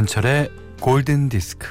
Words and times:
김현철의 0.00 0.50
골든 0.80 1.28
디스크. 1.28 1.68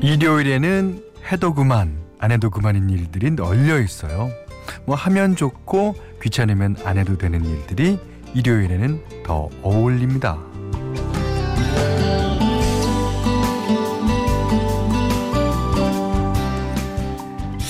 일요일에는 0.00 1.02
해도 1.32 1.54
그만, 1.54 1.98
안 2.20 2.30
해도 2.30 2.50
그만인 2.50 2.88
일들이 2.88 3.32
널려 3.32 3.80
있어요. 3.80 4.30
뭐 4.84 4.94
하면 4.94 5.34
좋고 5.34 5.96
귀찮으면 6.22 6.76
안 6.84 6.98
해도 6.98 7.18
되는 7.18 7.44
일들이 7.44 7.98
일요일에는 8.34 9.24
더 9.24 9.48
어울립니다. 9.62 10.38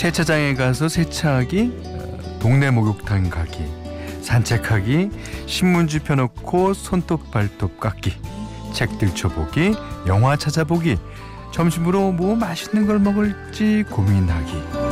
세차장에 0.06 0.55
가서 0.55 0.88
세차하기, 0.88 1.83
어, 1.84 2.38
동네 2.38 2.70
목욕탕 2.70 3.28
가기, 3.28 3.64
산책하기, 4.23 5.10
신문지 5.47 5.98
펴놓고 5.98 6.74
손톱 6.74 7.33
발톱 7.33 7.80
깎기, 7.80 8.12
책 8.73 8.98
들춰보기, 8.98 9.74
영화 10.06 10.37
찾아보기, 10.37 10.97
점심으로 11.52 12.12
뭐 12.12 12.37
맛있는 12.37 12.87
걸 12.87 13.00
먹을지 13.00 13.84
고민하기. 13.91 14.86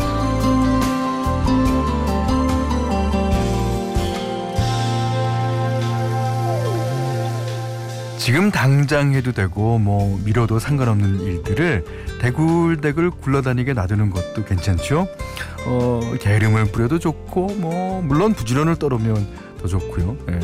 지금 8.24 8.50
당장 8.50 9.12
해도 9.12 9.32
되고 9.32 9.78
뭐 9.78 10.18
미뤄도 10.24 10.58
상관없는 10.58 11.20
일들을 11.20 11.84
대굴대굴 12.22 13.10
굴러다니게 13.10 13.74
놔두는 13.74 14.08
것도 14.08 14.46
괜찮죠. 14.46 15.06
어, 15.66 16.00
게으름을 16.18 16.72
부려도 16.72 16.98
좋고 16.98 17.48
뭐 17.58 18.00
물론 18.00 18.32
부지런을 18.32 18.76
떨으면 18.76 19.28
더 19.60 19.68
좋고요. 19.68 20.16
예. 20.30 20.40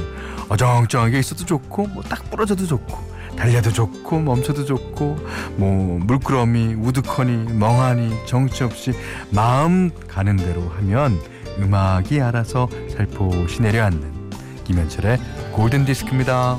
어정쩡하게 0.51 1.20
있어도 1.20 1.47
좋고 1.47 1.86
뭐 1.86 2.03
딱 2.03 2.31
부러져도 2.31 2.67
좋고 2.67 2.98
달려도 3.39 3.73
좋고 3.73 4.20
멈춰도 4.20 4.67
좋고 4.67 5.17
뭐 5.56 5.98
물끄러미 6.01 6.75
우두커니 6.75 7.55
멍하니 7.55 8.27
정치 8.27 8.62
없이 8.62 8.92
마음 9.31 9.91
가는 10.06 10.36
대로 10.36 10.69
하면 10.77 11.19
음악이 11.58 12.20
알아서 12.20 12.69
살포시 12.95 13.62
내려앉는 13.62 14.20
김현철의 14.64 15.19
골든 15.53 15.86
디스크입니다. 15.86 16.58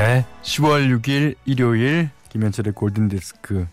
네, 0.00 0.24
10월 0.40 0.88
6일 0.98 1.34
일요일 1.44 2.08
김현철의 2.30 2.72
골든 2.72 3.08
디스크 3.08 3.66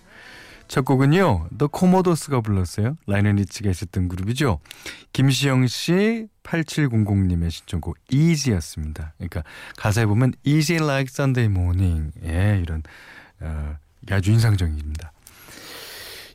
첫 0.68 0.84
곡은요. 0.84 1.48
더 1.58 1.68
코모도스가 1.68 2.42
불렀어요. 2.42 2.98
라이언 3.08 3.38
리치가 3.38 3.70
있었던 3.70 4.10
그룹이죠. 4.10 4.60
김시영 5.14 5.68
씨 5.68 6.28
8700님의 6.44 7.50
신청곡 7.50 7.96
Easy였습니다. 8.12 9.14
그러니까 9.16 9.44
가사에 9.78 10.06
보면 10.06 10.34
Easy 10.44 10.84
like 10.84 11.08
Sunday 11.10 11.50
morning. 11.50 12.12
예, 12.26 12.60
이런 12.62 12.84
어, 13.40 13.78
아주 14.12 14.34
인상적입니다. 14.34 15.14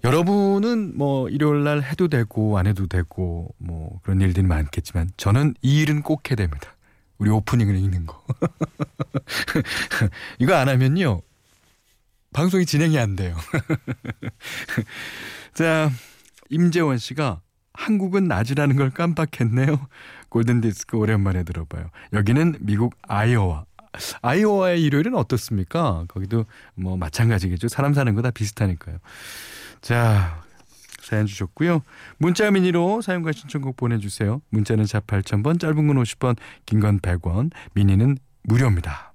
여러분은 0.04 0.96
뭐 0.96 1.28
일요일 1.28 1.64
날 1.64 1.82
해도 1.82 2.08
되고 2.08 2.56
안 2.56 2.66
해도 2.66 2.86
되고 2.86 3.54
뭐 3.58 4.00
그런 4.02 4.22
일들이 4.22 4.46
많겠지만 4.46 5.10
저는 5.18 5.52
이 5.60 5.82
일은 5.82 6.00
꼭 6.00 6.30
해야 6.30 6.36
됩니다. 6.36 6.74
우리 7.18 7.30
오프닝을 7.30 7.76
읽는 7.76 8.06
거. 8.06 8.22
이거 10.38 10.54
안 10.54 10.68
하면요. 10.68 11.20
방송이 12.32 12.66
진행이 12.66 12.98
안 12.98 13.14
돼요. 13.14 13.36
자, 15.54 15.90
임재원 16.50 16.98
씨가 16.98 17.40
한국은 17.74 18.24
낮이라는 18.28 18.76
걸 18.76 18.90
깜빡했네요. 18.90 19.86
골든디스크 20.28 20.96
오랜만에 20.96 21.42
들어봐요. 21.44 21.90
여기는 22.12 22.56
미국 22.60 22.94
아이오와. 23.02 23.66
아이오와의 24.22 24.82
일요일은 24.82 25.14
어떻습니까? 25.14 26.04
거기도 26.08 26.46
뭐 26.74 26.96
마찬가지겠죠. 26.96 27.68
사람 27.68 27.92
사는 27.92 28.14
거 28.14 28.22
다 28.22 28.30
비슷하니까요. 28.30 28.96
자, 29.82 30.41
사연 31.02 31.26
주셨고요. 31.26 31.82
문자 32.18 32.50
미니로 32.50 33.02
사용과 33.02 33.32
신청곡 33.32 33.76
보내주세요. 33.76 34.40
문자는 34.50 34.86
샵 34.86 35.06
8000번, 35.06 35.60
짧은 35.60 35.86
건 35.86 35.96
50원, 36.02 36.36
긴 36.66 36.80
건 36.80 37.00
100원, 37.00 37.50
미니는 37.74 38.16
무료입니다. 38.44 39.12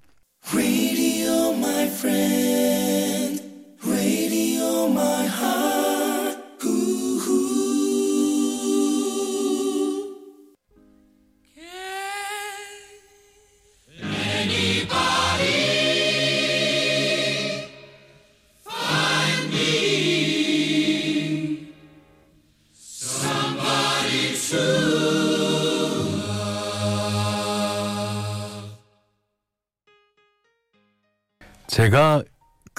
제가 31.68 32.22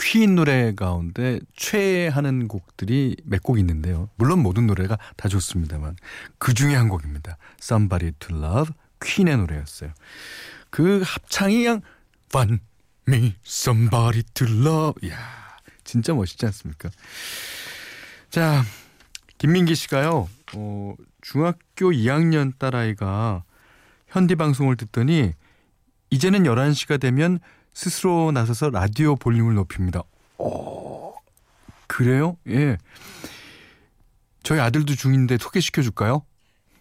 퀸 0.02 0.36
노래 0.36 0.74
가운데 0.74 1.40
최애하는 1.56 2.48
곡들이 2.48 3.16
몇 3.26 3.42
곡 3.44 3.60
있는데요. 3.60 4.10
물론 4.16 4.40
모든 4.42 4.68
노래가 4.68 4.98
다 5.18 5.28
좋습니다만 5.30 5.96
그 6.38 6.54
중에 6.54 6.76
한 6.76 6.88
곡입니다. 6.90 7.38
Somebody 7.62 8.14
to 8.20 8.36
Love 8.38 8.74
퀸의 9.02 9.38
노래였어요. 9.38 9.92
그 10.70 11.02
합창이 11.06 11.64
그냥 11.64 11.82
Fun 12.30 12.60
me 13.08 13.36
somebody 13.46 14.24
to 14.34 14.48
love. 14.48 15.08
이야 15.08 15.18
진짜 15.84 16.14
멋있지 16.14 16.46
않습니까? 16.46 16.90
자 18.30 18.64
김민기 19.38 19.76
씨가요. 19.76 20.30
어, 20.56 20.96
중학교 21.22 21.92
2학년 21.92 22.58
딸아이가 22.58 23.44
현디 24.08 24.36
방송을 24.36 24.76
듣더니 24.78 25.34
이제는 26.10 26.44
11시가 26.44 27.00
되면 27.00 27.40
스스로 27.80 28.34
나서서 28.34 28.72
라디오 28.72 29.16
볼륨을 29.16 29.54
높입니다. 29.54 30.04
어, 30.38 31.14
그래요? 31.88 32.36
예. 32.50 32.78
저희 34.44 34.60
아들도 34.60 34.96
중인데 34.96 35.38
소개시켜 35.38 35.82
줄까요? 35.82 36.26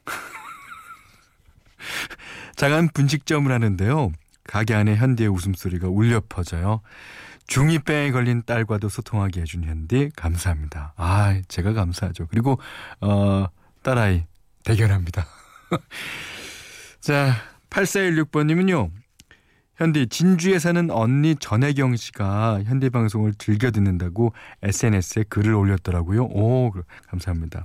작은 2.57 2.89
분식점을 2.89 3.53
하는데요. 3.53 4.11
가게 4.43 4.75
안에 4.75 4.97
현디의 4.97 5.29
웃음소리가 5.29 5.87
울려 5.87 6.21
퍼져요. 6.29 6.81
중2병에 7.47 8.11
걸린 8.11 8.43
딸과도 8.45 8.89
소통하게 8.89 9.43
해준 9.43 9.63
현디 9.63 10.11
감사합니다. 10.17 10.95
아, 10.97 11.41
제가 11.47 11.75
감사하죠. 11.75 12.27
그리고 12.27 12.59
어, 13.01 13.47
딸아이 13.85 14.25
대견합니다. 14.65 15.29
자, 17.01 17.37
8416번님은요. 17.71 18.91
현디 19.79 20.09
진주에 20.09 20.59
사는 20.59 20.91
언니 20.91 21.37
전혜경 21.37 21.97
씨가 21.97 22.65
현디 22.65 22.91
방송을 22.91 23.35
즐겨 23.35 23.71
듣는다고 23.71 24.33
SNS에 24.63 25.25
글을 25.29 25.55
올렸더라고요. 25.55 26.25
오, 26.25 26.73
감사합니다. 27.07 27.65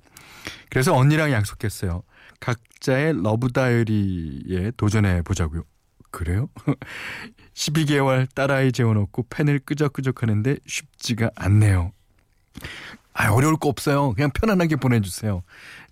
그래서 0.70 0.96
언니랑 0.96 1.32
약속했어요. 1.32 2.04
각자의 2.40 3.24
Love 3.24 3.52
Diary에 3.52 4.72
도전해 4.78 5.24
보자고요. 5.24 5.64
그래요? 6.12 6.50
12개월 7.56 8.28
딸아이 8.36 8.72
재워놓고 8.72 9.26
펜을 9.30 9.60
끄적끄적 9.60 10.22
하는데 10.22 10.56
쉽지가 10.68 11.32
않네요. 11.36 11.92
아, 13.14 13.32
어려울 13.32 13.58
거 13.58 13.70
없어요. 13.70 14.14
그냥 14.14 14.30
편안하게 14.32 14.76
보내주세요. 14.76 15.42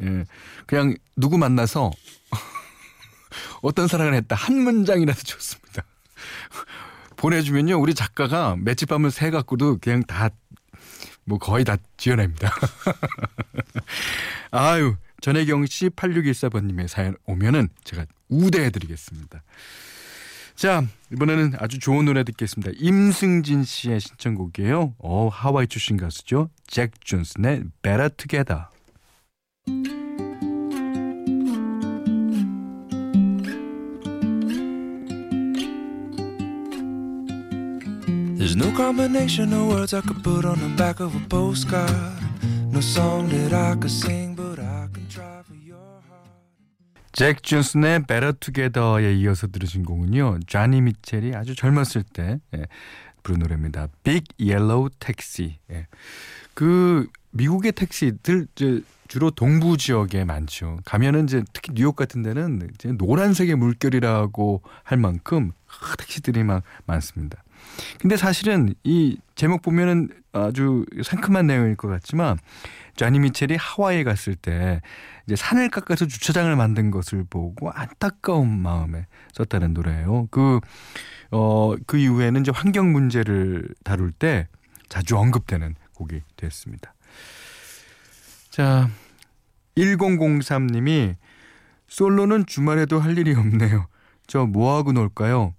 예. 0.04 0.26
그냥 0.68 0.96
누구 1.18 1.40
만나서 1.40 1.92
어떤 3.64 3.88
사랑을 3.88 4.14
했다. 4.14 4.36
한 4.36 4.56
문장이라도 4.60 5.20
좋습니다. 5.24 5.61
보내주면요. 7.18 7.80
우리 7.80 7.94
작가가 7.94 8.56
맷집밤을 8.57 9.12
새 9.12 9.30
갖고도 9.30 9.77
그냥 9.80 10.03
다, 10.03 10.30
뭐 11.25 11.38
거의 11.38 11.63
다 11.63 11.77
지어냅니다. 11.98 12.51
아유, 14.51 14.95
전혜경 15.21 15.65
씨 15.68 15.89
8614번님의 15.89 16.88
사연 16.88 17.15
오면은 17.25 17.69
제가 17.83 18.06
우대해드리겠습니다. 18.30 19.44
자 20.56 20.83
이번에는 21.12 21.53
아주 21.57 21.80
좋은 21.80 22.06
노래 22.06 22.24
듣겠습니다. 22.24 22.71
임승진 22.75 23.63
씨의 23.63 24.00
신청곡이에요. 24.00 24.95
어 25.00 25.27
하와이 25.30 25.68
출신 25.68 25.98
가수죠. 25.98 26.50
잭 26.68 26.92
존슨의 27.03 27.63
Better 27.81 28.09
Together. 28.15 28.65
There's 38.51 38.68
no 38.68 38.75
combination 38.75 39.53
of 39.53 39.69
words 39.69 39.94
I 39.94 40.01
could 40.01 40.21
put 40.21 40.44
on 40.44 40.59
the 40.59 40.75
back 40.75 41.00
of 41.00 41.15
a 41.15 41.25
postcard. 41.30 41.95
No 42.69 42.81
song 42.81 43.30
that 43.30 43.53
I 43.53 43.75
could 43.80 43.89
sing, 43.89 44.36
but 44.36 44.59
I 44.59 44.89
can 44.92 45.07
try 45.07 45.42
for 45.42 45.56
your 45.56 45.80
heart. 45.80 46.27
잭 47.13 47.42
존슨의 47.44 48.07
Better 48.07 48.33
Together에 48.33 49.15
이어서 49.15 49.48
들으신 49.48 49.86
곡은요. 49.86 50.39
쟈니 50.48 50.81
미첼이 50.81 51.33
아주 51.33 51.56
젊었을 51.56 52.03
때 52.03 52.42
예, 52.53 52.65
부른 53.24 53.39
노래입니다. 53.39 53.88
Big 54.03 54.25
Yellow 54.38 54.89
Taxi. 55.00 55.59
예. 55.71 55.88
그 56.53 57.07
미국의 57.30 57.71
택시들 57.71 58.48
이제 58.53 58.81
주로 59.07 59.31
동부 59.31 59.77
지역에 59.77 60.25
많죠. 60.25 60.80
가면은 60.83 61.24
이제 61.24 61.42
특히 61.53 61.74
뉴욕 61.74 61.95
같은 61.95 62.21
데는 62.21 62.69
이제 62.74 62.92
노란색의 62.92 63.56
물결이라고 63.56 64.62
할 64.83 64.98
만큼 64.98 65.53
아, 65.69 65.95
택시들이 65.95 66.44
막 66.44 66.63
많습니다. 66.86 67.42
근데 68.00 68.18
사실은 68.18 68.74
이 68.84 69.18
제목 69.36 69.62
보면은 69.62 70.10
아주 70.34 70.86
상큼한 71.04 71.48
내용일 71.48 71.75
것 71.75 71.88
같지만 71.88 72.38
쟈니 72.96 73.19
미첼이 73.19 73.58
하와이에 73.60 74.04
갔을 74.04 74.36
때 74.36 74.81
이제 75.25 75.36
산을 75.36 75.69
깎아서 75.69 76.06
주차장을 76.06 76.54
만든 76.56 76.92
것을 76.92 77.25
보고 77.30 77.72
안타까운 77.72 78.50
마음에 78.62 79.08
썼다는 79.34 79.74
노래예요. 79.74 80.28
그, 80.31 80.60
어, 81.31 81.75
그 81.88 81.98
이후에는 81.98 82.42
이제 82.42 82.52
환경 82.54 82.92
문제를 82.92 83.68
다룰 83.84 84.12
때 84.12 84.48
자주 84.90 85.18
언급되는 85.18 85.75
곡이 85.94 86.22
됐습니다. 86.36 86.94
자, 88.50 88.90
1003님이 89.78 91.16
솔로는 91.88 92.46
주말에도 92.46 93.00
할 93.00 93.18
일이 93.18 93.34
없네요. 93.34 93.88
저 94.28 94.46
뭐하고 94.46 94.92
놀까요? 94.92 95.54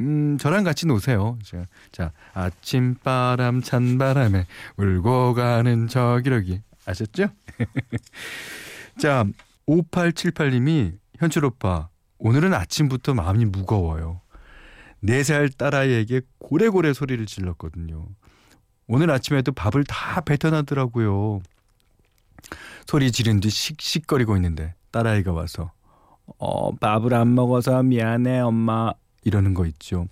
음, 0.00 0.38
저랑 0.38 0.64
같이 0.64 0.86
노세요. 0.86 1.38
자, 1.44 1.66
자, 1.92 2.12
아침바람 2.32 3.62
찬바람에 3.62 4.46
울고 4.76 5.34
가는 5.34 5.88
저기러기. 5.88 6.62
아셨죠? 6.86 7.28
자, 8.98 9.24
5878님이 9.66 10.98
현철 11.18 11.44
오빠, 11.44 11.88
오늘은 12.18 12.52
아침부터 12.52 13.14
마음이 13.14 13.44
무거워요. 13.46 14.20
4살 15.04 15.56
딸아이에게 15.56 16.22
고래고래 16.38 16.92
소리를 16.92 17.24
질렀거든요. 17.26 18.06
오늘 18.86 19.10
아침에도 19.10 19.52
밥을 19.52 19.84
다 19.84 20.20
뱉어나더라고요. 20.22 21.40
소리 22.86 23.12
지른 23.12 23.40
뒤 23.40 23.48
씩씩거리고 23.48 24.36
있는데 24.36 24.74
딸아이가 24.90 25.32
와서 25.32 25.72
어, 26.38 26.74
밥을 26.76 27.14
안 27.14 27.34
먹어서 27.34 27.82
미안해 27.82 28.40
엄마 28.40 28.92
이러는 29.24 29.54
거 29.54 29.66
있죠. 29.66 30.06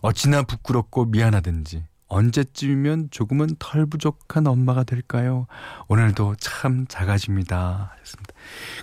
어찌나 0.00 0.42
부끄럽고 0.42 1.06
미안하든지 1.06 1.84
언제쯤이면 2.08 3.08
조금은 3.10 3.56
덜 3.58 3.86
부족한 3.86 4.46
엄마가 4.46 4.84
될까요? 4.84 5.46
오늘도 5.88 6.36
참 6.38 6.86
작아집니다. 6.88 7.92
하셨습니다. 7.94 8.34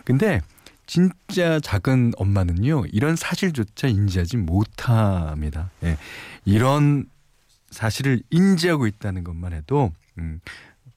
근데 0.03 0.41
진짜 0.85 1.59
작은 1.59 2.12
엄마는요 2.18 2.85
이런 2.91 3.15
사실조차 3.15 3.88
인지하지 3.88 4.38
못합니다. 4.38 5.69
예. 5.83 5.97
이런 6.45 7.06
사실을 7.71 8.21
인지하고 8.29 8.88
있다는 8.88 9.24
것만 9.24 9.53
해도 9.53 9.94
음, 10.18 10.41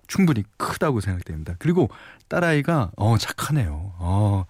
충분히 0.09 0.45
크다고 0.57 1.01
생각됩니다. 1.01 1.55
그리고 1.59 1.89
딸아이가 2.29 2.91
어 2.97 3.17
착하네요. 3.17 3.95
어 3.99 4.45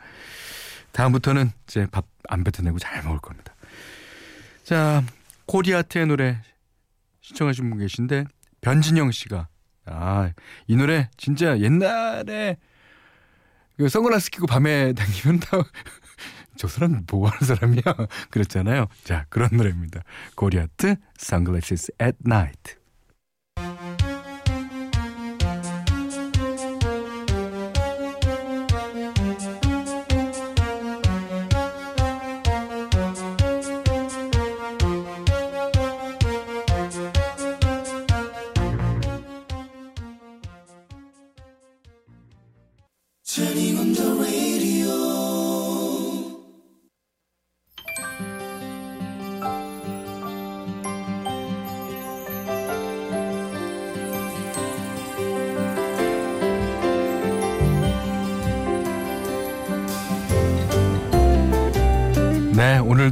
다음부터는 0.93 1.51
이제 1.67 1.87
밥 1.91 2.07
안 2.29 2.45
뱉어내고 2.45 2.79
잘 2.79 3.03
먹을 3.03 3.19
겁니다. 3.19 3.55
자 4.67 5.01
코리 5.47 5.69
하트의 5.69 6.07
노래 6.09 6.43
신청하신 7.21 7.71
분 7.71 7.79
계신데 7.79 8.25
변진영 8.63 9.13
씨가 9.13 9.47
아 9.85 10.33
이 10.67 10.75
노래 10.75 11.09
진짜 11.17 11.57
옛날에 11.61 12.57
그 13.77 13.89
선글라스 13.89 14.31
끼고 14.33 14.49
밤에 14.49 14.93
다니면 14.93 15.39
다 15.39 15.59
저 16.59 16.67
사람 16.67 17.05
뭐 17.09 17.29
하는 17.29 17.47
사람이야 17.47 17.83
그랬잖아요. 18.33 18.87
자 19.05 19.27
그런 19.29 19.51
노래입니다. 19.53 20.01
코리 20.35 20.62
하트 20.62 20.97
Sunglasses 21.21 21.93
at 22.03 22.19
Night. 22.27 22.75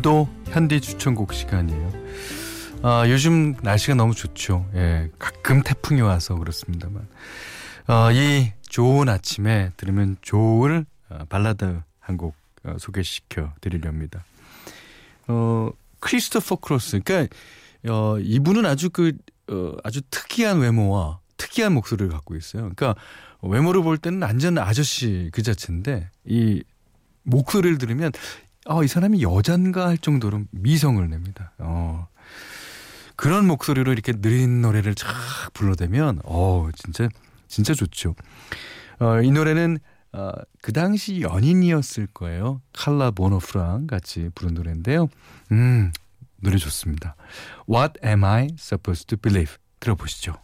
오늘도 0.04 0.28
현디 0.49 0.82
추천곡 0.82 1.32
시간이에요. 1.32 1.92
아, 2.82 3.08
요즘 3.08 3.54
날씨가 3.62 3.94
너무 3.94 4.14
좋죠. 4.14 4.68
예, 4.75 5.11
가끔 5.18 5.62
태풍이 5.62 6.02
와서 6.02 6.34
그렇습니다만. 6.34 7.08
어, 7.88 8.12
이 8.12 8.52
좋은 8.68 9.08
아침에 9.08 9.73
들으면 9.78 10.16
좋을 10.20 10.84
어, 11.08 11.25
발라드 11.30 11.80
한곡 12.00 12.34
어, 12.64 12.76
소개시켜 12.78 13.54
드리렵니다. 13.62 14.25
어, 15.26 15.70
크리스토퍼 16.00 16.56
크로스. 16.56 17.00
그러니까 17.02 17.34
어, 17.88 18.18
이분은 18.18 18.66
아주 18.66 18.90
그 18.90 19.12
어, 19.49 19.73
아주 19.82 20.02
특이한 20.11 20.58
외모와 20.58 21.20
특이한 21.38 21.73
목소리를 21.73 22.11
갖고 22.11 22.37
있어요. 22.37 22.70
그러니까 22.75 22.94
외모를 23.40 23.82
볼 23.82 23.96
때는 23.96 24.20
완전 24.20 24.58
아저씨 24.58 25.30
그 25.32 25.42
자체인데 25.42 26.11
이 26.26 26.62
목소리를 27.23 27.78
들으면 27.78 28.12
어, 28.66 28.83
이 28.83 28.88
사람이 28.88 29.23
여잔가 29.23 29.87
할 29.87 29.99
정도로 29.99 30.44
미성을 30.50 31.06
냅니다. 31.09 31.52
어. 31.59 32.09
그런 33.16 33.47
목소리로 33.47 33.92
이렇게 33.92 34.12
느린 34.12 34.62
노래를 34.62 34.94
쫙 34.94 35.09
불러대면 35.52 36.21
어, 36.25 36.68
진짜 36.75 37.09
진짜 37.47 37.75
좋죠. 37.75 38.14
어, 38.99 39.21
이 39.23 39.30
노래는 39.30 39.78
어, 40.12 40.33
그 40.62 40.73
당시 40.73 41.21
연인이었을 41.21 42.06
거예요. 42.09 42.61
칼라 42.73 43.11
보노프랑 43.11 43.87
같이 43.87 44.30
부른 44.35 44.54
노래인데요. 44.54 45.09
음, 45.52 45.92
노래 46.40 46.56
좋습니다. 46.56 47.16
What 47.68 47.94
am 48.04 48.25
I 48.25 48.49
supposed 48.59 49.06
to 49.09 49.18
believe? 49.18 49.56
들어보시죠. 49.80 50.35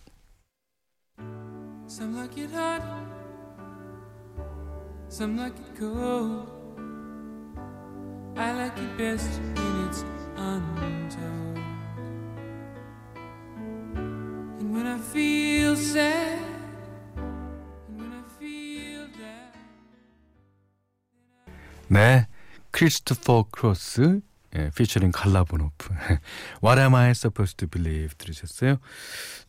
Some 1.87 2.17
like 2.17 2.41
it 2.41 2.55
hot, 2.55 2.83
some 5.09 5.37
like 5.37 5.59
it 5.59 5.79
cold. 5.79 6.60
I 8.41 8.53
like 8.53 8.79
it 8.79 8.97
best 8.97 9.39
when 9.55 9.87
it's 9.87 10.03
untold. 10.35 11.59
And 14.59 14.75
when 14.75 14.87
I 14.87 14.99
feel 14.99 15.77
sad. 15.77 16.41
네, 21.89 22.29
크리스토퍼 22.71 23.49
크로스 23.51 24.21
예, 24.55 24.71
피처링 24.77 25.11
칼라보노프 25.11 25.93
What 26.63 26.81
am 26.81 26.95
I 26.95 27.11
supposed 27.11 27.57
to 27.57 27.69
believe 27.69 28.15
들으셨어요? 28.17 28.79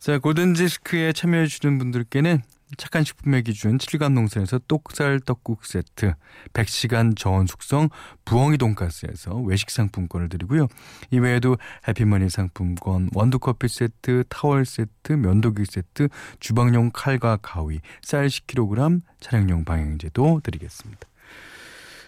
자 0.00 0.18
골든디스크에 0.18 1.12
참여해 1.12 1.46
주시는 1.46 1.78
분들께는 1.78 2.42
착한 2.76 3.04
식품의 3.04 3.42
기준 3.42 3.78
7간 3.78 4.12
농산에서 4.14 4.58
똑살 4.68 5.20
떡국 5.20 5.64
세트 5.64 6.14
100시간 6.52 7.16
저온 7.16 7.46
숙성 7.46 7.88
부엉이 8.24 8.58
돈가스에서 8.58 9.36
외식 9.36 9.70
상품권을 9.70 10.28
드리고요. 10.28 10.68
이외에도 11.10 11.56
해피머니 11.86 12.30
상품권 12.30 13.10
원두커피 13.14 13.68
세트 13.68 14.24
타월 14.28 14.64
세트 14.64 15.12
면도기 15.12 15.64
세트 15.64 16.08
주방용 16.40 16.90
칼과 16.92 17.38
가위 17.42 17.80
쌀 18.02 18.26
10kg 18.26 19.02
차량용 19.20 19.64
방향제도 19.64 20.40
드리겠습니다. 20.42 21.08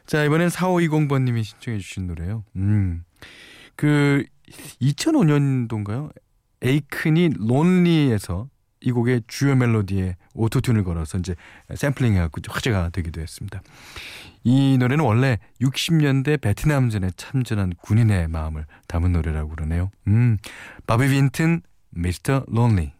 자, 0.06 0.22
이번엔 0.24 0.48
4520번님이 0.48 1.44
신청해 1.44 1.78
주신 1.78 2.06
노래요. 2.06 2.44
음. 2.56 3.04
그 3.76 4.24
2005년도인가요? 4.80 6.12
에이큰이 6.62 7.30
론리에서 7.38 8.48
이 8.84 8.92
곡의 8.92 9.22
주요 9.26 9.56
멜로디에 9.56 10.16
오토튠을 10.34 10.84
걸어서 10.84 11.18
이제 11.18 11.34
샘플링 11.74 12.14
해갖고 12.14 12.42
화제가 12.48 12.90
되기도 12.90 13.20
했습니다. 13.20 13.62
이 14.44 14.76
노래는 14.78 15.02
원래 15.04 15.38
60년대 15.62 16.40
베트남전에 16.40 17.12
참전한 17.16 17.72
군인의 17.80 18.28
마음을 18.28 18.66
담은 18.86 19.12
노래라고 19.12 19.48
그러네요. 19.48 19.90
음, 20.06 20.36
바비 20.86 21.08
빈튼, 21.08 21.62
미스터 21.90 22.44
론리. 22.48 22.92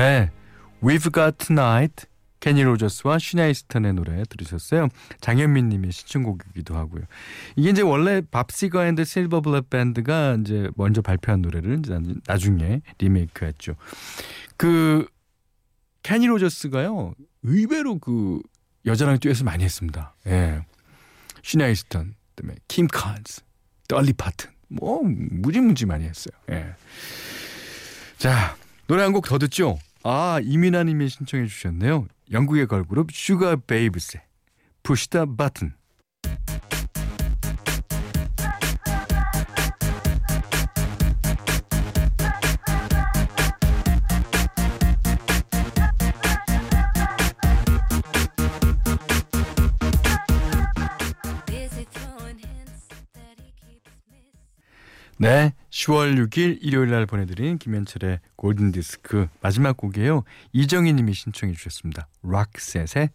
네, 0.00 0.30
We've 0.82 1.12
Got 1.12 1.36
Tonight 1.46 2.06
케니 2.40 2.62
로저스와 2.62 3.18
쉬나 3.18 3.43
이스턴의 3.43 3.92
노래 3.92 4.22
들으셨어요. 4.30 4.88
장현민 5.20 5.68
님의 5.68 5.92
신청곡이기도 5.92 6.74
하고요. 6.74 7.02
이게 7.56 7.68
이제 7.68 7.82
원래 7.82 8.22
밥 8.22 8.46
시거 8.46 8.86
앤드 8.86 9.04
실버 9.04 9.42
불릿 9.42 9.68
밴드가 9.68 10.38
이제 10.40 10.70
먼저 10.74 11.02
발표한 11.02 11.42
노래를 11.42 11.80
이제 11.80 11.98
나중에 12.26 12.80
리메이크 12.98 13.44
했죠. 13.44 13.74
그 14.56 15.06
케니 16.02 16.26
로저스가요. 16.28 17.12
의외로 17.42 17.98
그 17.98 18.40
여자랑 18.86 19.18
듀엣을 19.18 19.44
많이 19.44 19.64
했습니다. 19.64 20.14
예. 20.28 20.64
쉬나 21.42 21.68
이스턴, 21.68 22.14
그다음에 22.36 22.54
킴 22.68 22.86
칸스, 22.86 23.42
돌리 23.86 24.14
파튼 24.14 24.48
뭐 24.68 25.02
무지무지 25.04 25.84
많이 25.84 26.04
했어요. 26.06 26.32
예. 26.50 26.72
자, 28.16 28.56
노래 28.86 29.02
한 29.02 29.12
곡 29.12 29.26
더 29.28 29.38
듣죠. 29.38 29.78
아 30.02 30.40
이민아 30.42 30.84
님이 30.84 31.08
신청해 31.08 31.46
주셨네요. 31.46 32.06
영국의 32.30 32.66
걸그룹 32.66 33.12
슈가 33.12 33.56
베이브스의 33.56 34.22
Push 34.82 35.10
the 35.10 35.26
Button. 35.26 35.74
네, 55.20 55.52
10월 55.68 56.16
6일 56.16 56.60
일요일 56.62 56.90
날 56.90 57.04
보내드린 57.04 57.58
김현철의 57.58 58.20
골든 58.36 58.72
디스크 58.72 59.28
마지막 59.42 59.76
곡이에요. 59.76 60.24
이정희 60.54 60.94
님이 60.94 61.12
신청해 61.12 61.52
주셨습니다. 61.52 62.08
락셋의 62.22 63.10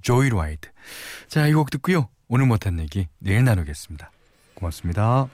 조이 0.00 0.30
라이드. 0.30 0.68
자, 1.26 1.48
이 1.48 1.52
곡 1.54 1.70
듣고요. 1.70 2.08
오늘 2.28 2.46
못한 2.46 2.78
얘기 2.78 3.08
내일 3.18 3.42
나누겠습니다. 3.42 4.12
고맙습니다. 4.54 5.28